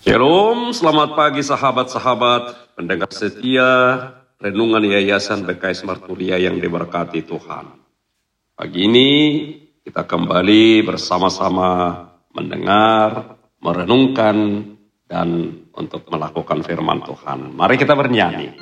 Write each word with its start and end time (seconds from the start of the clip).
Shalom, 0.00 0.72
selamat 0.72 1.12
pagi 1.12 1.44
sahabat-sahabat, 1.44 2.72
pendengar 2.72 3.12
setia, 3.12 3.68
renungan 4.40 4.80
Yayasan 4.80 5.44
BKS 5.44 5.84
Marturia 5.84 6.40
yang 6.40 6.56
diberkati 6.56 7.20
Tuhan. 7.20 7.68
Pagi 8.56 8.80
ini 8.88 9.08
kita 9.84 10.08
kembali 10.08 10.88
bersama-sama 10.88 12.00
mendengar, 12.32 13.36
merenungkan, 13.60 14.36
dan 15.04 15.28
untuk 15.76 16.08
melakukan 16.08 16.64
firman 16.64 17.04
Tuhan. 17.04 17.52
Mari 17.52 17.76
kita 17.76 17.92
bernyanyi. 17.92 18.56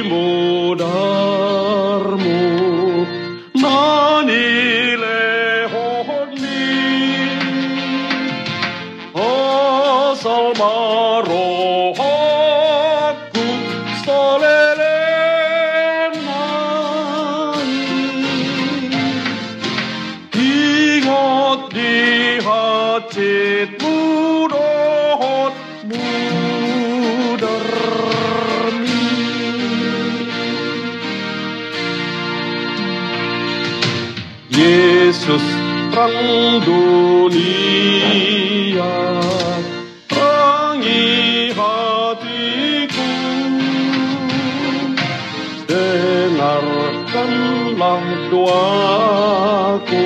imod 0.00 0.80
armod. 0.80 2.20
Man 3.62 4.28
ilehodni 4.28 5.68
osalmaroon. 9.14 10.60
Yesus 35.30 35.46
terang 35.94 36.58
dunia. 36.66 37.22
Terangi 40.10 41.54
hatiku. 41.54 43.14
Dengarkanlah 45.70 48.02
doaku. 48.26 50.02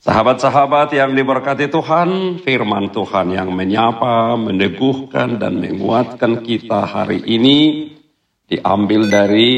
Sahabat-sahabat 0.00 0.96
yang 0.96 1.12
diberkati 1.12 1.68
Tuhan, 1.68 2.40
firman 2.40 2.88
Tuhan 2.88 3.36
yang 3.36 3.52
menyapa, 3.52 4.32
meneguhkan, 4.40 5.36
dan 5.36 5.60
menguatkan 5.60 6.40
kita 6.40 6.88
hari 6.88 7.20
ini 7.28 7.92
diambil 8.48 9.12
dari 9.12 9.52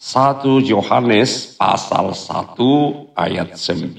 1 0.00 0.64
Yohanes 0.64 1.60
pasal 1.60 2.16
1 2.16 2.56
ayat 3.12 3.52
9 3.52 3.92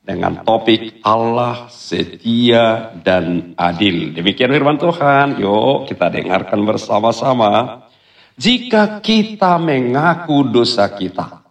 dengan 0.00 0.40
topik 0.40 1.04
Allah 1.04 1.68
setia 1.68 2.96
dan 2.96 3.52
adil. 3.60 4.16
Demikian 4.16 4.48
firman 4.48 4.80
Tuhan. 4.80 5.36
Yuk 5.36 5.84
kita 5.84 6.08
dengarkan 6.08 6.64
bersama-sama. 6.64 7.84
Jika 8.40 9.04
kita 9.04 9.60
mengaku 9.60 10.48
dosa 10.48 10.88
kita, 10.96 11.44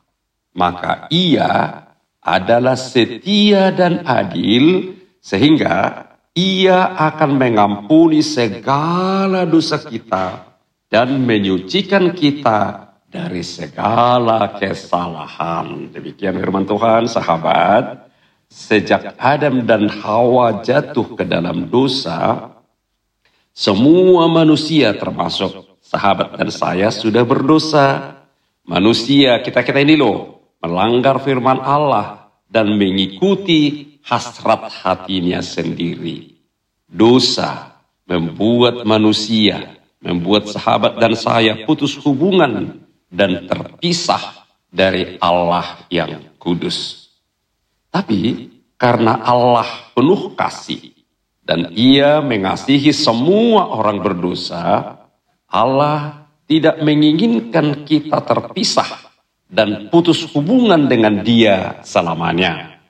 maka 0.58 1.06
ia 1.14 1.86
adalah 2.18 2.74
setia 2.74 3.70
dan 3.78 4.02
adil 4.10 4.98
sehingga 5.22 6.10
ia 6.34 6.98
akan 6.98 7.38
mengampuni 7.38 8.26
segala 8.26 9.46
dosa 9.46 9.86
kita 9.86 10.58
dan 10.90 11.22
menyucikan 11.22 12.10
kita 12.18 12.83
dari 13.14 13.46
segala 13.46 14.58
kesalahan. 14.58 15.94
Demikian 15.94 16.34
firman 16.42 16.66
Tuhan, 16.66 17.06
sahabat. 17.06 18.10
Sejak 18.50 19.18
Adam 19.22 19.66
dan 19.66 19.90
Hawa 19.90 20.62
jatuh 20.62 21.18
ke 21.18 21.26
dalam 21.26 21.70
dosa, 21.74 22.54
semua 23.50 24.30
manusia 24.30 24.94
termasuk 24.94 25.78
sahabat 25.82 26.38
dan 26.38 26.50
saya 26.50 26.90
sudah 26.94 27.26
berdosa. 27.26 28.18
Manusia 28.66 29.42
kita-kita 29.42 29.82
ini 29.82 29.98
loh 29.98 30.42
melanggar 30.62 31.18
firman 31.22 31.66
Allah 31.66 32.30
dan 32.46 32.78
mengikuti 32.78 33.98
hasrat 34.06 34.70
hatinya 34.86 35.42
sendiri. 35.42 36.38
Dosa 36.86 37.82
membuat 38.06 38.86
manusia, 38.86 39.82
membuat 39.98 40.46
sahabat 40.46 41.02
dan 41.02 41.18
saya 41.18 41.66
putus 41.66 41.98
hubungan 41.98 42.83
dan 43.14 43.46
terpisah 43.46 44.50
dari 44.74 45.22
Allah 45.22 45.86
yang 45.94 46.34
kudus. 46.42 47.10
Tapi 47.94 48.50
karena 48.82 49.22
Allah 49.22 49.94
penuh 49.94 50.34
kasih 50.34 50.98
dan 51.46 51.70
ia 51.78 52.26
mengasihi 52.26 52.90
semua 52.90 53.70
orang 53.70 54.02
berdosa, 54.02 54.98
Allah 55.46 56.26
tidak 56.50 56.82
menginginkan 56.82 57.86
kita 57.86 58.18
terpisah 58.26 59.14
dan 59.46 59.94
putus 59.94 60.26
hubungan 60.34 60.90
dengan 60.90 61.22
dia 61.22 61.86
selamanya. 61.86 62.82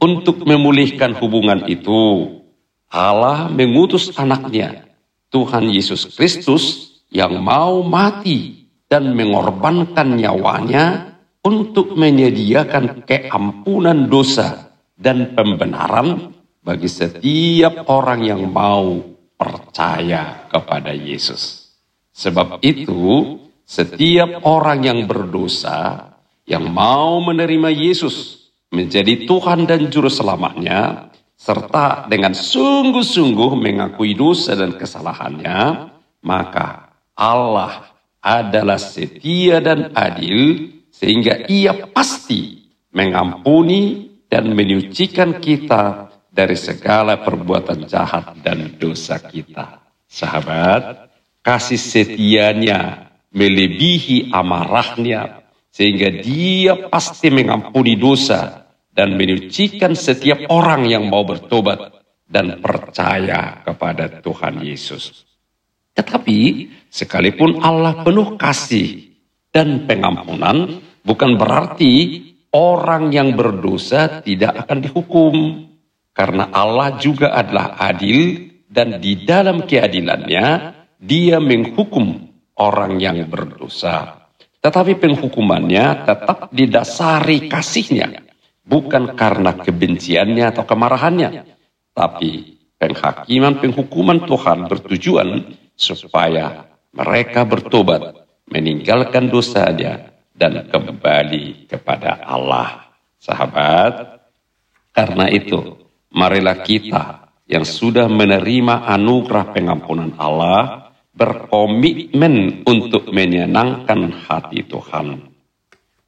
Untuk 0.00 0.46
memulihkan 0.48 1.12
hubungan 1.18 1.66
itu, 1.68 2.40
Allah 2.88 3.50
mengutus 3.52 4.14
anaknya, 4.16 4.88
Tuhan 5.28 5.68
Yesus 5.68 6.08
Kristus 6.16 6.96
yang 7.12 7.42
mau 7.42 7.84
mati 7.84 8.59
dan 8.90 9.14
mengorbankan 9.14 10.18
nyawanya 10.18 11.14
untuk 11.46 11.94
menyediakan 11.94 13.06
keampunan 13.06 14.10
dosa 14.10 14.74
dan 14.98 15.32
pembenaran 15.38 16.34
bagi 16.60 16.90
setiap 16.90 17.86
orang 17.86 18.20
yang 18.26 18.42
mau 18.50 18.98
percaya 19.38 20.50
kepada 20.50 20.92
Yesus. 20.92 21.72
Sebab 22.12 22.60
itu, 22.60 23.38
setiap 23.64 24.44
orang 24.44 24.84
yang 24.84 25.00
berdosa 25.06 26.10
yang 26.44 26.66
mau 26.68 27.22
menerima 27.22 27.70
Yesus 27.70 28.50
menjadi 28.74 29.24
Tuhan 29.24 29.64
dan 29.64 29.88
Juru 29.88 30.10
Selamatnya, 30.10 31.08
serta 31.40 32.04
dengan 32.10 32.36
sungguh-sungguh 32.36 33.56
mengakui 33.56 34.12
dosa 34.12 34.52
dan 34.52 34.76
kesalahannya, 34.76 35.88
maka 36.20 36.92
Allah 37.16 37.89
adalah 38.20 38.76
setia 38.76 39.64
dan 39.64 39.96
adil 39.96 40.68
sehingga 40.92 41.48
ia 41.48 41.88
pasti 41.88 42.68
mengampuni 42.92 44.12
dan 44.28 44.52
menyucikan 44.52 45.40
kita 45.40 46.12
dari 46.30 46.54
segala 46.54 47.24
perbuatan 47.24 47.88
jahat 47.88 48.38
dan 48.44 48.78
dosa 48.78 49.18
kita. 49.18 49.82
Sahabat, 50.06 51.10
kasih 51.40 51.80
setianya 51.80 53.10
melebihi 53.32 54.30
amarahnya 54.30 55.40
sehingga 55.70 56.10
dia 56.20 56.90
pasti 56.90 57.30
mengampuni 57.30 57.94
dosa 57.94 58.66
dan 58.90 59.14
menyucikan 59.14 59.94
setiap 59.94 60.50
orang 60.50 60.84
yang 60.86 61.06
mau 61.06 61.22
bertobat 61.22 61.94
dan 62.26 62.58
percaya 62.58 63.62
kepada 63.62 64.20
Tuhan 64.22 64.62
Yesus. 64.62 65.29
Tetapi 65.94 66.38
sekalipun 66.90 67.62
Allah 67.62 68.02
penuh 68.02 68.38
kasih 68.38 69.10
dan 69.50 69.86
pengampunan, 69.86 70.80
bukan 71.02 71.34
berarti 71.34 72.24
orang 72.54 73.10
yang 73.10 73.34
berdosa 73.34 74.22
tidak 74.22 74.66
akan 74.66 74.78
dihukum. 74.82 75.34
Karena 76.10 76.50
Allah 76.50 76.98
juga 76.98 77.32
adalah 77.32 77.78
adil 77.78 78.50
dan 78.66 78.98
di 78.98 79.24
dalam 79.24 79.64
keadilannya 79.64 80.46
dia 81.00 81.38
menghukum 81.40 82.28
orang 82.60 83.00
yang 83.00 83.24
berdosa. 83.30 84.28
Tetapi 84.60 85.00
penghukumannya 85.00 86.04
tetap 86.04 86.52
didasari 86.52 87.48
kasihnya. 87.48 88.28
Bukan 88.60 89.16
karena 89.16 89.56
kebenciannya 89.56 90.44
atau 90.52 90.68
kemarahannya. 90.68 91.48
Tapi 91.96 92.60
penghakiman 92.76 93.58
penghukuman 93.58 94.28
Tuhan 94.28 94.68
bertujuan 94.68 95.28
supaya 95.80 96.68
mereka 96.92 97.48
bertobat, 97.48 98.28
meninggalkan 98.52 99.32
dosanya, 99.32 100.12
dan 100.36 100.68
kembali 100.68 101.68
kepada 101.68 102.20
Allah. 102.24 102.92
Sahabat, 103.20 104.24
karena 104.96 105.28
itu 105.28 105.76
marilah 106.08 106.64
kita 106.64 107.28
yang 107.44 107.68
sudah 107.68 108.08
menerima 108.08 108.88
anugerah 108.88 109.52
pengampunan 109.52 110.16
Allah 110.16 110.88
berkomitmen 111.12 112.64
untuk 112.64 113.12
menyenangkan 113.12 114.24
hati 114.24 114.64
Tuhan. 114.64 115.28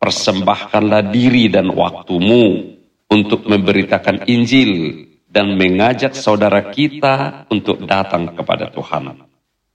Persembahkanlah 0.00 1.12
diri 1.12 1.52
dan 1.52 1.68
waktumu 1.68 2.72
untuk 3.12 3.44
memberitakan 3.44 4.24
Injil 4.24 5.04
dan 5.28 5.60
mengajak 5.60 6.16
saudara 6.16 6.72
kita 6.72 7.44
untuk 7.52 7.84
datang 7.84 8.32
kepada 8.32 8.72
Tuhan. 8.72 9.31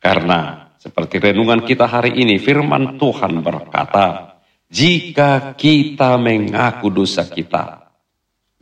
Karena 0.08 0.72
seperti 0.80 1.20
renungan 1.20 1.68
kita 1.68 1.84
hari 1.84 2.16
ini, 2.16 2.40
firman 2.40 2.96
Tuhan 2.96 3.44
berkata, 3.44 4.40
jika 4.72 5.52
kita 5.52 6.16
mengaku 6.16 6.88
dosa 6.88 7.28
kita, 7.28 7.92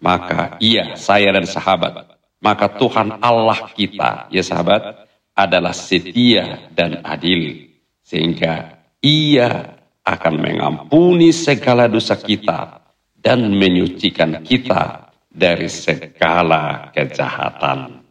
maka 0.01 0.57
iya 0.57 0.97
saya 0.97 1.29
dan 1.37 1.45
sahabat, 1.45 2.17
maka 2.41 2.65
Tuhan 2.81 3.21
Allah 3.21 3.61
kita, 3.77 4.25
ya 4.33 4.41
sahabat, 4.41 5.05
adalah 5.37 5.69
setia 5.69 6.65
dan 6.73 7.05
adil. 7.05 7.69
Sehingga 8.01 8.81
ia 9.05 9.77
akan 10.01 10.33
mengampuni 10.41 11.29
segala 11.29 11.85
dosa 11.85 12.17
kita 12.17 12.89
dan 13.13 13.53
menyucikan 13.53 14.41
kita 14.41 15.13
dari 15.29 15.69
segala 15.69 16.89
kejahatan. 16.89 18.01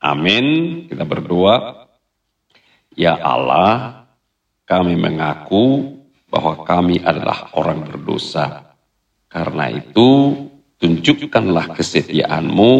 Amin. 0.00 0.46
Kita 0.88 1.04
berdoa. 1.04 1.87
Ya 2.98 3.14
Allah, 3.14 4.10
kami 4.66 4.98
mengaku 4.98 5.94
bahwa 6.26 6.66
kami 6.66 6.98
adalah 6.98 7.54
orang 7.54 7.86
berdosa. 7.86 8.74
Karena 9.30 9.70
itu, 9.70 10.34
tunjukkanlah 10.82 11.78
kesetiaanmu 11.78 12.72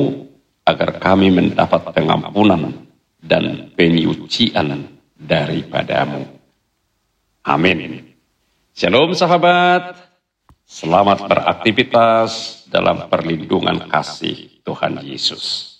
agar 0.66 0.98
kami 0.98 1.30
mendapat 1.30 1.94
pengampunan 1.94 2.82
dan 3.22 3.70
penyucian 3.78 4.90
daripadamu. 5.14 6.26
Amin. 7.46 8.10
Shalom 8.74 9.14
sahabat. 9.14 10.02
Selamat 10.66 11.30
beraktivitas 11.30 12.66
dalam 12.66 13.06
perlindungan 13.06 13.86
kasih 13.86 14.50
Tuhan 14.66 14.98
Yesus. 15.00 15.77